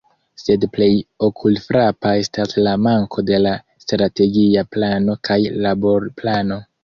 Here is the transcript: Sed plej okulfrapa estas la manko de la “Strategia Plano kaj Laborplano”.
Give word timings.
Sed 0.43 0.63
plej 0.77 0.93
okulfrapa 1.27 2.13
estas 2.21 2.55
la 2.67 2.73
manko 2.87 3.25
de 3.29 3.39
la 3.47 3.53
“Strategia 3.85 4.63
Plano 4.77 5.17
kaj 5.29 5.39
Laborplano”. 5.67 6.59